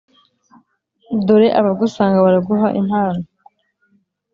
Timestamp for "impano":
2.81-3.23